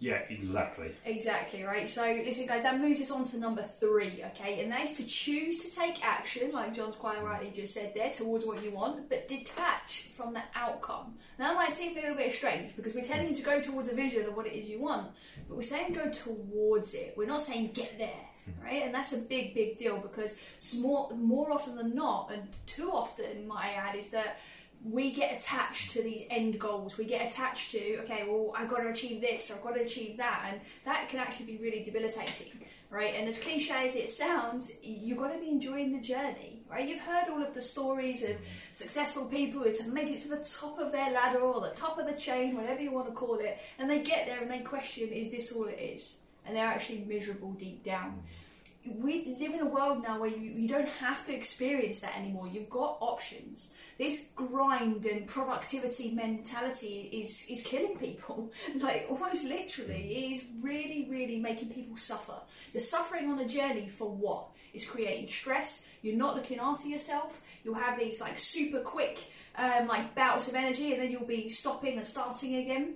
yeah, 0.00 0.20
exactly. 0.28 0.90
Exactly, 1.04 1.62
right? 1.62 1.88
So, 1.88 2.02
listen, 2.02 2.46
guys, 2.46 2.62
that 2.62 2.80
moves 2.80 3.00
us 3.00 3.10
on 3.10 3.24
to 3.24 3.38
number 3.38 3.62
three, 3.62 4.22
okay? 4.26 4.60
And 4.60 4.70
that 4.72 4.82
is 4.82 4.94
to 4.96 5.04
choose 5.06 5.58
to 5.64 5.70
take 5.70 6.04
action, 6.04 6.50
like 6.52 6.74
John's 6.74 6.96
quite 6.96 7.22
rightly 7.22 7.50
just 7.54 7.74
said 7.74 7.92
there, 7.94 8.10
towards 8.10 8.44
what 8.44 8.62
you 8.62 8.70
want, 8.70 9.08
but 9.08 9.28
detach 9.28 10.08
from 10.16 10.34
the 10.34 10.42
outcome. 10.54 11.14
Now, 11.38 11.48
that 11.48 11.56
might 11.56 11.72
seem 11.72 11.96
a 11.96 12.00
little 12.00 12.16
bit 12.16 12.34
strange 12.34 12.76
because 12.76 12.94
we're 12.94 13.04
telling 13.04 13.28
you 13.28 13.36
to 13.36 13.42
go 13.42 13.62
towards 13.62 13.88
a 13.88 13.94
vision 13.94 14.26
of 14.26 14.36
what 14.36 14.46
it 14.46 14.52
is 14.52 14.68
you 14.68 14.80
want, 14.80 15.10
but 15.48 15.56
we're 15.56 15.62
saying 15.62 15.94
go 15.94 16.10
towards 16.10 16.94
it. 16.94 17.14
We're 17.16 17.28
not 17.28 17.42
saying 17.42 17.70
get 17.72 17.96
there, 17.96 18.26
hmm. 18.44 18.64
right? 18.64 18.82
And 18.82 18.94
that's 18.94 19.12
a 19.12 19.18
big, 19.18 19.54
big 19.54 19.78
deal 19.78 19.98
because 19.98 20.38
more, 20.76 21.10
more 21.14 21.52
often 21.52 21.76
than 21.76 21.94
not, 21.94 22.30
and 22.32 22.42
too 22.66 22.90
often, 22.90 23.46
might 23.46 23.70
I 23.70 23.72
add, 23.74 23.96
is 23.96 24.10
that 24.10 24.38
we 24.84 25.12
get 25.12 25.40
attached 25.40 25.92
to 25.92 26.02
these 26.02 26.24
end 26.30 26.58
goals. 26.58 26.98
We 26.98 27.06
get 27.06 27.26
attached 27.26 27.70
to, 27.70 27.96
okay, 28.02 28.24
well, 28.28 28.52
I've 28.56 28.68
got 28.68 28.80
to 28.80 28.90
achieve 28.90 29.20
this 29.22 29.50
or 29.50 29.54
I've 29.54 29.62
got 29.62 29.74
to 29.76 29.80
achieve 29.80 30.18
that. 30.18 30.46
And 30.50 30.60
that 30.84 31.08
can 31.08 31.20
actually 31.20 31.46
be 31.46 31.56
really 31.58 31.82
debilitating, 31.82 32.52
right? 32.90 33.14
And 33.16 33.26
as 33.26 33.38
cliche 33.38 33.88
as 33.88 33.96
it 33.96 34.10
sounds, 34.10 34.72
you've 34.82 35.18
got 35.18 35.32
to 35.32 35.38
be 35.38 35.48
enjoying 35.48 35.92
the 35.92 36.00
journey, 36.00 36.62
right? 36.70 36.86
You've 36.86 37.00
heard 37.00 37.30
all 37.30 37.42
of 37.42 37.54
the 37.54 37.62
stories 37.62 38.22
of 38.22 38.36
successful 38.72 39.24
people 39.24 39.62
who 39.62 39.74
to 39.74 39.88
make 39.88 40.08
it 40.08 40.20
to 40.22 40.28
the 40.28 40.44
top 40.44 40.78
of 40.78 40.92
their 40.92 41.12
ladder 41.12 41.38
or 41.38 41.62
the 41.62 41.70
top 41.70 41.98
of 41.98 42.06
the 42.06 42.14
chain, 42.14 42.54
whatever 42.54 42.82
you 42.82 42.92
want 42.92 43.06
to 43.06 43.12
call 43.12 43.36
it, 43.36 43.58
and 43.78 43.88
they 43.88 44.02
get 44.02 44.26
there 44.26 44.42
and 44.42 44.50
they 44.50 44.58
question, 44.58 45.08
is 45.08 45.30
this 45.30 45.52
all 45.52 45.64
it 45.64 45.78
is? 45.80 46.16
And 46.44 46.54
they're 46.54 46.66
actually 46.66 47.06
miserable 47.08 47.52
deep 47.52 47.82
down 47.84 48.22
we 48.86 49.36
live 49.38 49.54
in 49.54 49.60
a 49.60 49.66
world 49.66 50.02
now 50.02 50.20
where 50.20 50.30
you, 50.30 50.50
you 50.50 50.68
don't 50.68 50.88
have 50.88 51.24
to 51.26 51.34
experience 51.34 52.00
that 52.00 52.16
anymore. 52.16 52.46
You've 52.46 52.70
got 52.70 52.98
options. 53.00 53.74
This 53.98 54.28
grind 54.34 55.06
and 55.06 55.26
productivity 55.26 56.12
mentality 56.12 57.08
is, 57.12 57.46
is 57.50 57.62
killing 57.62 57.96
people. 57.96 58.52
like, 58.80 59.06
almost 59.08 59.44
literally, 59.44 59.94
it 59.94 60.34
is 60.34 60.44
really, 60.60 61.06
really 61.10 61.40
making 61.40 61.70
people 61.70 61.96
suffer. 61.96 62.34
You're 62.72 62.80
suffering 62.80 63.30
on 63.30 63.38
a 63.38 63.48
journey 63.48 63.88
for 63.88 64.10
what? 64.10 64.48
It's 64.74 64.86
creating 64.86 65.28
stress. 65.28 65.88
You're 66.02 66.16
not 66.16 66.34
looking 66.34 66.58
after 66.58 66.88
yourself. 66.88 67.40
You'll 67.64 67.74
have 67.74 67.98
these 67.98 68.20
like 68.20 68.38
super 68.38 68.80
quick 68.80 69.24
um, 69.56 69.86
like 69.86 70.14
bouts 70.14 70.48
of 70.48 70.54
energy 70.54 70.92
and 70.92 71.02
then 71.02 71.10
you'll 71.10 71.26
be 71.26 71.48
stopping 71.48 71.96
and 71.96 72.06
starting 72.06 72.56
again. 72.56 72.94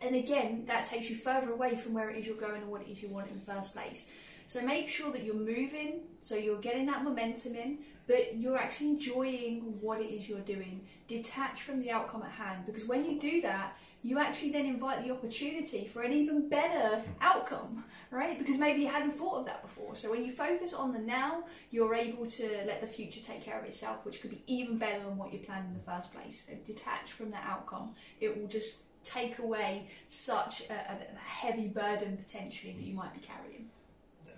And 0.00 0.16
again, 0.16 0.64
that 0.66 0.86
takes 0.86 1.10
you 1.10 1.16
further 1.16 1.52
away 1.52 1.76
from 1.76 1.92
where 1.94 2.10
it 2.10 2.18
is 2.18 2.26
you're 2.26 2.36
going 2.36 2.62
and 2.62 2.70
what 2.70 2.82
it 2.82 2.88
is 2.90 3.02
you 3.02 3.08
want 3.08 3.28
in 3.30 3.38
the 3.38 3.44
first 3.44 3.74
place. 3.74 4.10
So 4.46 4.60
make 4.60 4.88
sure 4.88 5.12
that 5.12 5.24
you're 5.24 5.34
moving, 5.34 6.00
so 6.20 6.36
you're 6.36 6.60
getting 6.60 6.86
that 6.86 7.04
momentum 7.04 7.54
in, 7.54 7.78
but 8.06 8.36
you're 8.36 8.58
actually 8.58 8.88
enjoying 8.88 9.78
what 9.80 10.00
it 10.00 10.06
is 10.06 10.28
you're 10.28 10.40
doing. 10.40 10.86
Detach 11.08 11.62
from 11.62 11.80
the 11.80 11.90
outcome 11.90 12.22
at 12.22 12.30
hand, 12.30 12.66
because 12.66 12.86
when 12.86 13.04
you 13.04 13.18
do 13.18 13.40
that, 13.42 13.76
you 14.04 14.18
actually 14.18 14.50
then 14.50 14.66
invite 14.66 15.04
the 15.04 15.12
opportunity 15.12 15.86
for 15.86 16.02
an 16.02 16.12
even 16.12 16.48
better 16.48 17.00
outcome, 17.20 17.84
right? 18.10 18.36
Because 18.36 18.58
maybe 18.58 18.82
you 18.82 18.88
hadn't 18.88 19.12
thought 19.12 19.38
of 19.38 19.46
that 19.46 19.62
before. 19.62 19.94
So 19.94 20.10
when 20.10 20.24
you 20.24 20.32
focus 20.32 20.74
on 20.74 20.92
the 20.92 20.98
now, 20.98 21.44
you're 21.70 21.94
able 21.94 22.26
to 22.26 22.48
let 22.66 22.80
the 22.80 22.86
future 22.88 23.20
take 23.20 23.44
care 23.44 23.60
of 23.60 23.64
itself, 23.64 24.04
which 24.04 24.20
could 24.20 24.30
be 24.30 24.42
even 24.48 24.76
better 24.76 25.04
than 25.04 25.16
what 25.16 25.32
you 25.32 25.38
planned 25.38 25.68
in 25.68 25.74
the 25.74 25.84
first 25.84 26.12
place. 26.12 26.44
Detach 26.66 27.12
from 27.12 27.30
that 27.30 27.44
outcome. 27.46 27.94
It 28.20 28.36
will 28.36 28.48
just 28.48 28.78
take 29.04 29.38
away 29.38 29.88
such 30.08 30.68
a, 30.68 30.74
a 30.74 31.18
heavy 31.18 31.68
burden 31.68 32.16
potentially 32.16 32.72
that 32.72 32.82
you 32.82 32.94
might 32.94 33.14
be 33.14 33.20
carrying 33.20 33.68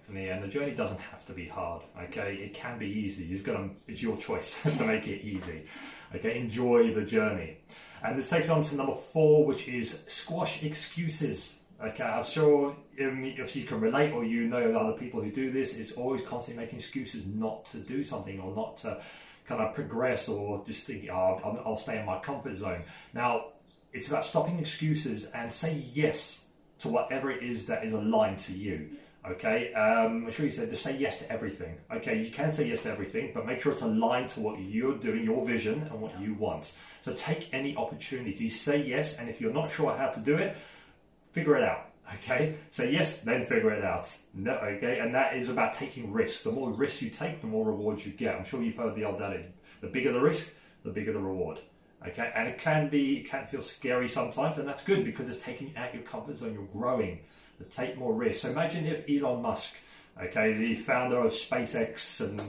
for 0.05 0.13
me, 0.13 0.29
and 0.29 0.43
the 0.43 0.49
journey 0.49 0.73
doesn't 0.73 1.01
have 1.01 1.25
to 1.27 1.33
be 1.33 1.47
hard. 1.47 1.83
Okay, 2.05 2.35
it 2.35 2.55
can 2.55 2.79
be 2.79 2.87
easy. 2.87 3.25
You've 3.25 3.45
got 3.45 3.55
to, 3.55 3.71
it's 3.89 4.03
your 4.03 4.17
choice 4.17 4.63
to 4.79 4.85
make 4.85 5.09
it 5.09 5.23
easy. 5.23 5.65
Okay, 6.15 6.39
enjoy 6.39 6.93
the 6.93 7.05
journey. 7.05 7.59
And 8.03 8.19
this 8.19 8.29
takes 8.29 8.51
on 8.51 8.63
to 8.63 8.77
number 8.77 8.95
four, 8.95 9.47
which 9.47 9.67
is 9.67 10.03
squash 10.09 10.63
excuses. 10.63 11.59
Okay, 11.83 12.05
I'm 12.05 12.25
sure 12.25 12.77
um, 13.01 13.25
if 13.25 13.57
you 13.57 13.65
can 13.65 13.81
relate 13.81 14.13
or 14.13 14.25
you 14.25 14.47
know 14.47 14.79
other 14.79 14.97
people 14.99 15.23
who 15.23 15.31
do 15.31 15.51
this, 15.51 15.77
it's 15.77 15.93
always 15.93 16.23
constantly 16.23 16.63
making 16.63 16.79
excuses 16.79 17.27
not 17.27 17.65
to 17.67 17.79
do 17.79 18.05
something 18.05 18.39
or 18.41 18.55
not 18.55 18.77
to 18.79 19.01
kind 19.47 19.61
of 19.61 19.75
progress 19.75 20.29
or 20.29 20.65
just 20.67 20.87
think, 20.87 21.09
oh, 21.11 21.63
I'll 21.65 21.77
stay 21.77 21.99
in 21.99 22.07
my 22.07 22.19
comfort 22.21 22.57
zone. 22.57 22.83
Now, 23.13 23.47
it's 23.93 24.09
about 24.09 24.25
stopping 24.25 24.59
excuses 24.59 25.27
and 25.27 25.53
say 25.53 25.83
yes 25.93 26.45
to 26.81 26.89
whatever 26.89 27.31
it 27.31 27.43
is 27.43 27.67
that 27.67 27.85
is 27.85 27.93
aligned 27.93 28.39
to 28.41 28.53
you. 28.53 28.89
Okay, 29.27 29.73
um, 29.73 30.27
I'm 30.27 30.31
sure 30.31 30.45
you 30.45 30.53
said 30.53 30.69
to 30.69 30.77
say 30.77 30.99
yes 30.99 31.19
to 31.21 31.33
everything. 31.33 31.79
Okay, 31.91 32.23
you 32.23 32.31
can 32.31 32.53
say 32.53 32.69
yes 32.69 32.83
to 32.83 32.91
everything, 32.91 33.31
but 33.33 33.47
make 33.47 33.59
sure 33.59 33.73
it's 33.73 33.81
aligned 33.81 34.29
to 34.31 34.41
what 34.41 34.61
you're 34.61 34.97
doing, 34.99 35.25
your 35.25 35.47
vision, 35.47 35.81
and 35.91 35.99
what 35.99 36.21
you 36.21 36.35
want. 36.35 36.75
So 37.01 37.15
take 37.15 37.49
any 37.55 37.75
opportunity, 37.75 38.51
say 38.51 38.83
yes, 38.83 39.19
and 39.19 39.31
if 39.31 39.41
you're 39.41 39.53
not 39.53 39.71
sure 39.71 39.97
how 39.97 40.09
to 40.09 40.21
do 40.21 40.37
it, 40.37 40.59
figure 41.33 41.57
it 41.57 41.63
out. 41.63 41.91
Okay, 42.17 42.57
say 42.71 42.93
yes, 42.93 43.23
then 43.23 43.47
figure 43.47 43.71
it 43.71 43.83
out. 43.83 44.15
No, 44.35 44.57
okay, 44.57 44.99
and 44.99 45.15
that 45.15 45.35
is 45.35 45.49
about 45.49 45.73
taking 45.73 46.13
risks. 46.13 46.43
The 46.43 46.53
more 46.53 46.71
risks 46.71 47.01
you 47.01 47.09
take, 47.09 47.41
the 47.41 47.47
more 47.47 47.65
rewards 47.65 48.05
you 48.05 48.13
get. 48.13 48.37
I'm 48.37 48.45
sure 48.45 48.63
you've 48.63 48.77
heard 48.77 48.95
the 48.95 49.05
old 49.05 49.23
adage: 49.23 49.47
the 49.81 49.87
bigger 49.87 50.13
the 50.13 50.21
risk, 50.21 50.53
the 50.85 50.91
bigger 50.91 51.15
the 51.15 51.19
reward. 51.19 51.61
Okay, 52.07 52.31
and 52.35 52.47
it 52.47 52.59
can 52.59 52.91
be, 52.91 53.21
it 53.21 53.31
can 53.31 53.47
feel 53.47 53.63
scary 53.63 54.11
sometimes, 54.11 54.59
and 54.59 54.69
that's 54.69 54.85
good 54.85 55.03
because 55.07 55.31
it's 55.31 55.43
taking 55.43 55.75
out 55.79 55.95
your 55.95 56.03
comfort 56.03 56.37
zone. 56.37 56.53
You're 56.53 56.65
growing 56.65 57.21
to 57.59 57.65
take 57.65 57.97
more 57.97 58.15
risks. 58.15 58.43
So 58.43 58.51
imagine 58.51 58.87
if 58.87 59.09
Elon 59.09 59.43
Musk, 59.43 59.75
okay, 60.21 60.55
the 60.55 60.75
founder 60.77 61.19
of 61.19 61.33
SpaceX 61.33 62.21
and 62.21 62.41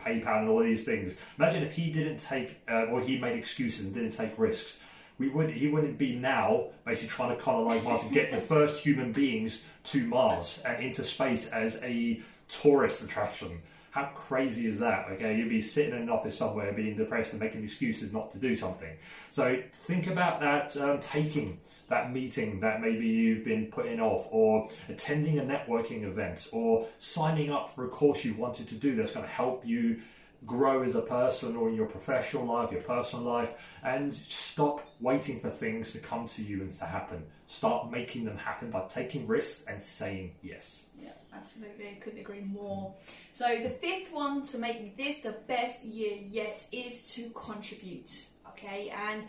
PayPal 0.00 0.40
and 0.40 0.48
all 0.48 0.60
these 0.60 0.84
things, 0.84 1.14
imagine 1.38 1.62
if 1.62 1.74
he 1.74 1.92
didn't 1.92 2.18
take, 2.18 2.60
uh, 2.68 2.84
or 2.84 3.00
he 3.00 3.18
made 3.18 3.38
excuses 3.38 3.84
and 3.84 3.94
didn't 3.94 4.12
take 4.12 4.38
risks. 4.38 4.80
We 5.18 5.28
would, 5.28 5.50
he 5.50 5.68
wouldn't 5.68 5.98
be 5.98 6.16
now 6.16 6.68
basically 6.84 7.10
trying 7.10 7.36
to 7.36 7.42
colonize 7.42 7.84
Mars 7.84 8.02
and 8.02 8.12
get 8.12 8.32
the 8.32 8.40
first 8.40 8.82
human 8.82 9.12
beings 9.12 9.62
to 9.84 10.06
Mars 10.06 10.62
and 10.64 10.82
into 10.82 11.04
space 11.04 11.48
as 11.50 11.80
a 11.82 12.20
tourist 12.48 13.02
attraction. 13.02 13.60
How 13.90 14.04
crazy 14.14 14.66
is 14.66 14.78
that? 14.78 15.06
Okay, 15.12 15.36
you'd 15.36 15.50
be 15.50 15.60
sitting 15.60 15.94
in 15.94 16.02
an 16.02 16.10
office 16.10 16.36
somewhere 16.36 16.72
being 16.72 16.96
depressed 16.96 17.32
and 17.32 17.40
making 17.40 17.62
excuses 17.62 18.10
not 18.10 18.32
to 18.32 18.38
do 18.38 18.56
something. 18.56 18.96
So 19.30 19.62
think 19.70 20.06
about 20.06 20.40
that 20.40 20.76
um, 20.78 20.98
taking 21.00 21.58
that 21.92 22.10
meeting 22.10 22.58
that 22.60 22.80
maybe 22.80 23.06
you've 23.06 23.44
been 23.44 23.66
putting 23.66 24.00
off, 24.00 24.26
or 24.30 24.68
attending 24.88 25.38
a 25.38 25.42
networking 25.42 26.04
event, 26.04 26.48
or 26.50 26.86
signing 26.98 27.52
up 27.52 27.74
for 27.74 27.84
a 27.84 27.88
course 27.88 28.24
you 28.24 28.34
wanted 28.34 28.66
to 28.66 28.74
do 28.74 28.96
that's 28.96 29.12
going 29.12 29.24
to 29.24 29.30
help 29.30 29.64
you 29.64 30.00
grow 30.46 30.82
as 30.82 30.94
a 30.94 31.02
person 31.02 31.54
or 31.54 31.68
in 31.68 31.74
your 31.74 31.86
professional 31.86 32.44
life, 32.46 32.72
your 32.72 32.80
personal 32.80 33.24
life, 33.24 33.54
and 33.84 34.12
stop 34.12 34.80
waiting 35.00 35.38
for 35.38 35.50
things 35.50 35.92
to 35.92 35.98
come 35.98 36.26
to 36.26 36.42
you 36.42 36.62
and 36.62 36.72
to 36.72 36.84
happen. 36.84 37.22
Start 37.46 37.90
making 37.90 38.24
them 38.24 38.36
happen 38.38 38.70
by 38.70 38.80
taking 38.88 39.26
risks 39.26 39.62
and 39.68 39.80
saying 39.80 40.32
yes. 40.42 40.86
Yeah, 41.00 41.10
absolutely. 41.34 41.96
Couldn't 42.02 42.20
agree 42.20 42.40
more. 42.40 42.94
So 43.32 43.58
the 43.62 43.68
fifth 43.68 44.12
one 44.12 44.42
to 44.46 44.58
make 44.58 44.96
this 44.96 45.20
the 45.20 45.36
best 45.46 45.84
year 45.84 46.16
yet 46.28 46.66
is 46.72 47.12
to 47.14 47.30
contribute. 47.30 48.10
Okay, 48.48 48.92
and 49.08 49.24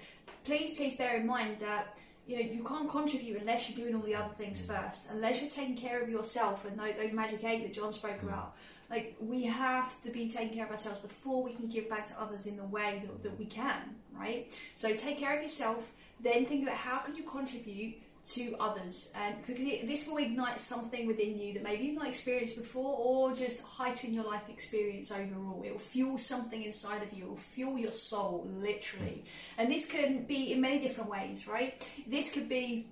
please, 0.45 0.75
please 0.75 0.95
bear 0.97 1.17
in 1.17 1.27
mind 1.27 1.57
that 1.59 1.95
you 2.25 2.35
know 2.37 2.41
you 2.41 2.63
can't 2.63 2.89
contribute 2.89 3.39
unless 3.39 3.69
you're 3.69 3.85
doing 3.85 3.95
all 3.95 4.01
the 4.01 4.15
other 4.15 4.33
things 4.37 4.61
mm. 4.61 4.67
first. 4.67 5.07
Unless 5.11 5.41
you're 5.41 5.49
taking 5.49 5.75
care 5.75 6.01
of 6.01 6.09
yourself 6.09 6.65
and 6.65 6.79
those 6.79 7.11
magic 7.13 7.43
eight 7.43 7.63
that 7.63 7.73
John 7.73 7.91
spoke 7.93 8.19
mm. 8.19 8.23
about. 8.23 8.55
Like 8.89 9.15
we 9.19 9.43
have 9.43 10.01
to 10.03 10.11
be 10.11 10.29
taking 10.29 10.55
care 10.55 10.65
of 10.65 10.71
ourselves 10.71 10.99
before 10.99 11.41
we 11.41 11.53
can 11.53 11.67
give 11.67 11.89
back 11.89 12.05
to 12.07 12.21
others 12.21 12.45
in 12.45 12.57
the 12.57 12.65
way 12.65 13.01
that, 13.05 13.23
that 13.23 13.39
we 13.39 13.45
can. 13.45 13.95
Right. 14.15 14.53
So 14.75 14.95
take 14.95 15.17
care 15.19 15.35
of 15.35 15.41
yourself. 15.41 15.93
Then 16.19 16.45
think 16.45 16.63
about 16.63 16.77
how 16.77 16.99
can 16.99 17.15
you 17.15 17.23
contribute 17.23 17.95
to 18.25 18.55
others 18.59 19.11
and 19.15 19.35
because 19.45 19.63
this 19.63 20.07
will 20.07 20.17
ignite 20.17 20.61
something 20.61 21.05
within 21.05 21.37
you 21.37 21.53
that 21.53 21.61
maybe 21.61 21.83
you've 21.83 21.95
not 21.95 22.07
experienced 22.07 22.57
before 22.57 22.95
or 22.97 23.35
just 23.35 23.61
heighten 23.63 24.13
your 24.13 24.23
life 24.23 24.43
experience 24.47 25.11
overall 25.11 25.61
it 25.65 25.71
will 25.71 25.79
fuel 25.79 26.17
something 26.17 26.63
inside 26.63 27.03
of 27.03 27.11
you 27.11 27.25
it 27.25 27.29
will 27.29 27.35
fuel 27.35 27.77
your 27.77 27.91
soul 27.91 28.47
literally 28.59 29.25
and 29.57 29.69
this 29.69 29.85
can 29.85 30.23
be 30.23 30.53
in 30.53 30.61
many 30.61 30.79
different 30.79 31.09
ways 31.09 31.47
right 31.49 31.89
this 32.07 32.31
could 32.31 32.47
be 32.47 32.85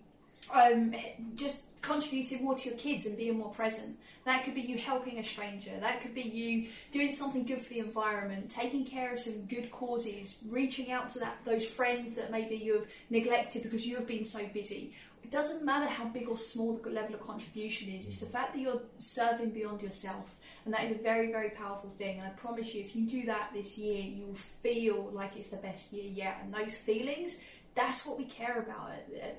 um, 0.53 0.93
just 1.35 1.63
contributing 1.81 2.43
more 2.43 2.55
to 2.55 2.69
your 2.69 2.77
kids 2.77 3.05
and 3.05 3.17
being 3.17 3.37
more 3.37 3.49
present. 3.49 3.97
That 4.25 4.43
could 4.43 4.53
be 4.53 4.61
you 4.61 4.77
helping 4.77 5.17
a 5.17 5.23
stranger. 5.23 5.71
That 5.79 6.01
could 6.01 6.13
be 6.13 6.21
you 6.21 6.67
doing 6.91 7.13
something 7.13 7.43
good 7.43 7.59
for 7.59 7.69
the 7.73 7.79
environment, 7.79 8.51
taking 8.51 8.85
care 8.85 9.13
of 9.13 9.19
some 9.19 9.45
good 9.45 9.71
causes, 9.71 10.39
reaching 10.49 10.91
out 10.91 11.09
to 11.09 11.19
that 11.19 11.37
those 11.43 11.65
friends 11.65 12.13
that 12.15 12.31
maybe 12.31 12.55
you 12.55 12.73
have 12.73 12.87
neglected 13.09 13.63
because 13.63 13.85
you 13.85 13.95
have 13.95 14.07
been 14.07 14.25
so 14.25 14.45
busy. 14.53 14.93
It 15.23 15.31
doesn't 15.31 15.63
matter 15.63 15.87
how 15.87 16.05
big 16.05 16.27
or 16.27 16.37
small 16.37 16.73
the 16.73 16.89
level 16.89 17.15
of 17.15 17.21
contribution 17.21 17.89
is. 17.93 18.07
It's 18.07 18.19
the 18.19 18.25
mm. 18.25 18.31
fact 18.31 18.53
that 18.53 18.59
you're 18.59 18.81
serving 18.99 19.51
beyond 19.51 19.81
yourself. 19.81 20.35
And 20.65 20.73
that 20.73 20.83
is 20.83 20.91
a 20.91 21.01
very, 21.01 21.31
very 21.31 21.49
powerful 21.51 21.89
thing. 21.97 22.19
And 22.19 22.27
I 22.27 22.31
promise 22.31 22.75
you, 22.75 22.81
if 22.81 22.95
you 22.95 23.05
do 23.07 23.25
that 23.25 23.51
this 23.53 23.77
year, 23.77 24.03
you 24.03 24.25
will 24.25 24.35
feel 24.35 25.09
like 25.11 25.35
it's 25.35 25.49
the 25.49 25.57
best 25.57 25.91
year 25.93 26.09
yet. 26.11 26.39
And 26.43 26.53
those 26.53 26.75
feelings 26.75 27.39
that's 27.75 28.05
what 28.05 28.17
we 28.17 28.25
care 28.25 28.59
about. 28.59 28.91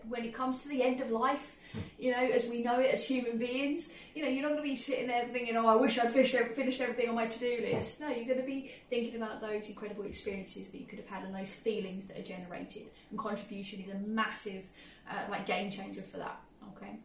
When 0.08 0.24
it 0.24 0.34
comes 0.34 0.62
to 0.62 0.68
the 0.68 0.82
end 0.82 1.00
of 1.00 1.10
life 1.10 1.58
you 1.98 2.10
know 2.10 2.18
as 2.18 2.46
we 2.46 2.62
know 2.62 2.80
it 2.80 2.92
as 2.92 3.04
human 3.04 3.38
beings 3.38 3.92
you 4.14 4.22
know 4.22 4.28
you're 4.28 4.42
not 4.42 4.50
going 4.50 4.62
to 4.62 4.68
be 4.68 4.76
sitting 4.76 5.06
there 5.06 5.26
thinking 5.28 5.56
oh 5.56 5.66
i 5.66 5.74
wish 5.74 5.98
i'd 5.98 6.12
finished, 6.12 6.34
everything 6.34 7.08
on 7.08 7.14
my 7.14 7.26
to-do 7.26 7.62
list. 7.62 8.00
No 8.00 8.08
you're 8.08 8.26
going 8.26 8.40
to 8.40 8.46
be 8.46 8.72
thinking 8.90 9.16
about 9.16 9.40
those 9.40 9.68
incredible 9.68 10.04
experiences 10.04 10.68
that 10.70 10.78
you 10.78 10.86
could 10.86 10.98
have 10.98 11.08
had 11.08 11.24
and 11.24 11.34
those 11.34 11.52
feelings 11.52 12.06
that 12.06 12.18
are 12.18 12.22
generated. 12.22 12.84
And 13.10 13.18
contribution 13.18 13.80
is 13.80 13.94
a 13.94 13.98
massive 14.06 14.64
uh, 15.10 15.30
like 15.30 15.46
game 15.46 15.70
changer 15.70 16.02
for 16.02 16.18
that 16.18 16.40
okay 16.76 16.96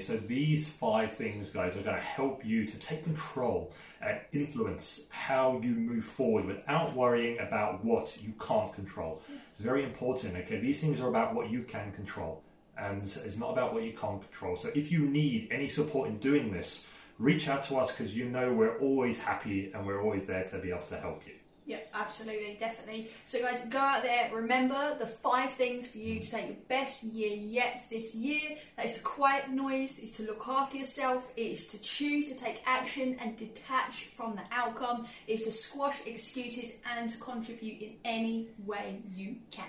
so 0.00 0.16
these 0.16 0.68
five 0.68 1.14
things, 1.14 1.50
guys, 1.50 1.76
are 1.76 1.82
going 1.82 1.96
to 1.96 2.02
help 2.02 2.44
you 2.44 2.66
to 2.66 2.78
take 2.78 3.04
control 3.04 3.72
and 4.00 4.20
influence 4.32 5.06
how 5.10 5.60
you 5.62 5.74
move 5.74 6.04
forward 6.04 6.44
without 6.44 6.94
worrying 6.94 7.38
about 7.38 7.84
what 7.84 8.18
you 8.22 8.32
can't 8.40 8.72
control. 8.74 9.22
It's 9.52 9.60
very 9.60 9.84
important. 9.84 10.36
Okay, 10.36 10.58
these 10.58 10.80
things 10.80 11.00
are 11.00 11.08
about 11.08 11.34
what 11.34 11.50
you 11.50 11.62
can 11.62 11.92
control, 11.92 12.42
and 12.76 13.02
it's 13.02 13.36
not 13.36 13.50
about 13.50 13.72
what 13.72 13.84
you 13.84 13.92
can't 13.92 14.20
control. 14.20 14.56
So 14.56 14.70
if 14.74 14.90
you 14.90 15.00
need 15.00 15.48
any 15.50 15.68
support 15.68 16.08
in 16.08 16.18
doing 16.18 16.52
this, 16.52 16.86
reach 17.18 17.48
out 17.48 17.62
to 17.64 17.76
us 17.76 17.90
because 17.90 18.16
you 18.16 18.26
know 18.26 18.52
we're 18.52 18.78
always 18.78 19.18
happy 19.18 19.72
and 19.72 19.86
we're 19.86 20.02
always 20.02 20.26
there 20.26 20.44
to 20.44 20.58
be 20.58 20.70
able 20.70 20.82
to 20.88 20.96
help 20.96 21.22
you. 21.26 21.34
Yeah, 21.66 21.78
absolutely, 21.94 22.58
definitely. 22.60 23.10
So, 23.24 23.40
guys, 23.40 23.58
go 23.70 23.78
out 23.78 24.02
there. 24.02 24.30
Remember 24.34 24.96
the 24.98 25.06
five 25.06 25.50
things 25.54 25.86
for 25.86 25.96
you 25.96 26.20
to 26.20 26.30
take 26.30 26.46
your 26.48 26.56
best 26.68 27.02
year 27.02 27.34
yet 27.34 27.80
this 27.90 28.14
year. 28.14 28.58
That 28.76 28.86
is 28.86 28.96
to 28.96 29.00
quiet 29.00 29.48
noise, 29.48 29.98
is 29.98 30.12
to 30.12 30.24
look 30.24 30.46
after 30.46 30.76
yourself, 30.76 31.32
it 31.36 31.40
is 31.40 31.66
to 31.68 31.80
choose 31.80 32.30
to 32.30 32.38
take 32.38 32.60
action 32.66 33.16
and 33.18 33.34
detach 33.38 34.08
from 34.14 34.36
the 34.36 34.42
outcome, 34.52 35.06
it 35.26 35.40
is 35.40 35.42
to 35.44 35.52
squash 35.52 36.06
excuses 36.06 36.80
and 36.94 37.08
to 37.08 37.16
contribute 37.16 37.80
in 37.80 37.94
any 38.04 38.48
way 38.66 39.00
you 39.16 39.36
can. 39.50 39.64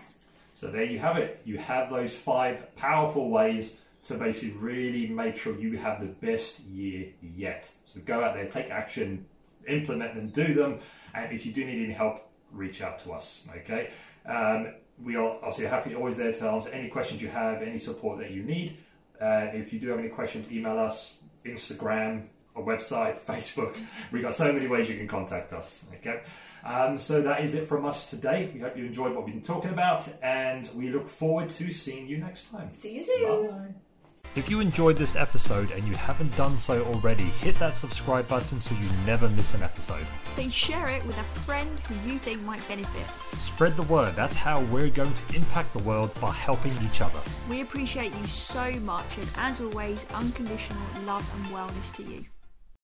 So, 0.53 0.67
there 0.67 0.83
you 0.83 0.99
have 0.99 1.15
it. 1.15 1.41
You 1.45 1.57
have 1.59 1.89
those 1.89 2.13
five 2.13 2.75
powerful 2.75 3.29
ways 3.29 3.73
to 4.05 4.15
basically 4.15 4.57
really 4.57 5.07
make 5.07 5.37
sure 5.37 5.57
you 5.57 5.77
have 5.77 6.01
the 6.01 6.07
best 6.07 6.59
year 6.59 7.07
yet. 7.21 7.71
So, 7.85 8.01
go 8.03 8.21
out 8.21 8.33
there, 8.33 8.47
take 8.47 8.69
action, 8.69 9.25
implement 9.65 10.15
them, 10.15 10.27
do 10.29 10.53
them 10.53 10.79
and 11.15 11.31
if 11.31 11.45
you 11.45 11.51
do 11.51 11.65
need 11.65 11.83
any 11.83 11.93
help, 11.93 12.29
reach 12.51 12.81
out 12.81 12.99
to 12.99 13.11
us. 13.13 13.43
Okay. 13.57 13.91
Um, 14.25 14.73
we 15.03 15.15
are 15.15 15.37
obviously 15.37 15.65
happy 15.65 15.93
always 15.95 16.17
there 16.17 16.31
to 16.31 16.47
answer 16.47 16.69
any 16.69 16.87
questions 16.89 17.21
you 17.21 17.27
have, 17.27 17.61
any 17.61 17.77
support 17.77 18.19
that 18.19 18.31
you 18.31 18.43
need. 18.43 18.77
Uh, 19.19 19.47
if 19.53 19.73
you 19.73 19.79
do 19.79 19.89
have 19.89 19.99
any 19.99 20.09
questions, 20.09 20.51
email 20.51 20.77
us, 20.79 21.17
Instagram, 21.45 22.27
our 22.55 22.63
website, 22.63 23.19
Facebook. 23.25 23.77
We've 24.11 24.21
got 24.21 24.35
so 24.35 24.51
many 24.51 24.67
ways 24.67 24.89
you 24.89 24.97
can 24.97 25.07
contact 25.07 25.53
us. 25.53 25.83
Okay. 25.95 26.21
Um, 26.63 26.97
so 26.97 27.21
that 27.21 27.41
is 27.41 27.53
it 27.53 27.67
from 27.67 27.85
us 27.85 28.09
today. 28.09 28.49
We 28.53 28.59
hope 28.59 28.75
you 28.75 28.85
enjoyed 28.85 29.13
what 29.13 29.25
we've 29.25 29.35
been 29.35 29.43
talking 29.43 29.71
about, 29.71 30.07
and 30.23 30.67
we 30.75 30.89
look 30.89 31.07
forward 31.07 31.49
to 31.51 31.71
seeing 31.71 32.07
you 32.07 32.17
next 32.17 32.49
time. 32.49 32.71
See 32.75 32.95
you 32.95 33.03
soon. 33.03 33.49
Bye. 33.49 33.73
If 34.35 34.49
you 34.49 34.59
enjoyed 34.59 34.97
this 34.97 35.15
episode 35.15 35.71
and 35.71 35.87
you 35.87 35.95
haven't 35.95 36.35
done 36.35 36.57
so 36.57 36.83
already, 36.85 37.23
hit 37.23 37.57
that 37.59 37.73
subscribe 37.73 38.27
button 38.27 38.59
so 38.59 38.75
you 38.75 38.89
never 39.05 39.29
miss 39.29 39.53
an 39.53 39.63
episode. 39.63 40.05
Then 40.35 40.49
share 40.49 40.89
it 40.89 41.05
with 41.05 41.17
a 41.17 41.23
friend 41.41 41.79
who 41.81 42.09
you 42.09 42.19
think 42.19 42.41
might 42.41 42.67
benefit. 42.67 43.05
Spread 43.39 43.77
the 43.77 43.83
word. 43.83 44.15
That's 44.15 44.35
how 44.35 44.61
we're 44.63 44.89
going 44.89 45.13
to 45.13 45.35
impact 45.35 45.71
the 45.71 45.79
world 45.79 46.13
by 46.19 46.31
helping 46.31 46.73
each 46.83 46.99
other. 46.99 47.21
We 47.49 47.61
appreciate 47.61 48.13
you 48.13 48.25
so 48.27 48.71
much 48.81 49.17
and 49.17 49.29
as 49.37 49.61
always, 49.61 50.05
unconditional 50.13 50.83
love 51.05 51.29
and 51.35 51.45
wellness 51.53 51.93
to 51.95 52.03
you. 52.03 52.25